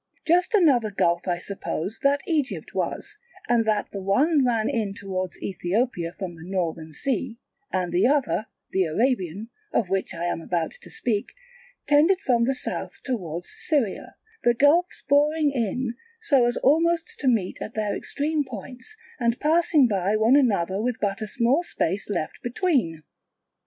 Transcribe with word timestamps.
Just 0.25 0.53
such 0.53 0.59
another 0.63 0.89
gulf 0.89 1.27
I 1.27 1.37
suppose 1.37 1.99
that 2.01 2.21
Egypt 2.25 2.73
was, 2.73 3.17
and 3.47 3.65
that 3.65 3.91
the 3.91 4.01
one 4.01 4.43
ran 4.43 4.67
in 4.67 4.95
towards 4.95 5.39
Ethiopia 5.43 6.11
from 6.11 6.33
the 6.33 6.43
Northern 6.43 6.91
Sea, 6.91 7.37
and 7.71 7.93
the 7.93 8.07
other, 8.07 8.47
the 8.71 8.85
Arabian, 8.85 9.51
of 9.71 9.89
which 9.91 10.11
I 10.15 10.23
am 10.25 10.41
about 10.41 10.71
to 10.71 10.89
speak, 10.89 11.33
tended 11.85 12.19
from 12.19 12.45
the 12.45 12.55
South 12.55 13.03
towards 13.03 13.53
Syria, 13.55 14.15
the 14.43 14.55
gulfs 14.55 15.03
boring 15.07 15.51
in 15.51 15.93
so 16.19 16.45
as 16.47 16.57
almost 16.63 17.19
to 17.19 17.27
meet 17.27 17.61
at 17.61 17.75
their 17.75 17.95
extreme 17.95 18.43
points, 18.43 18.95
and 19.19 19.39
passing 19.39 19.87
by 19.87 20.15
one 20.15 20.35
another 20.35 20.81
with 20.81 20.97
but 20.99 21.21
a 21.21 21.27
small 21.27 21.61
space 21.61 22.09
left 22.09 22.41
between. 22.41 23.03